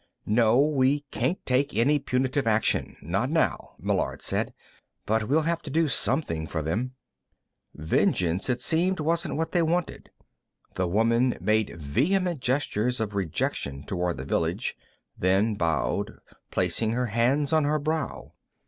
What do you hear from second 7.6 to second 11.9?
Vengeance, it seemed, wasn't what they wanted. The woman made